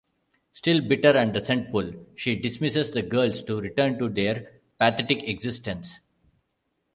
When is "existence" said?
5.29-5.99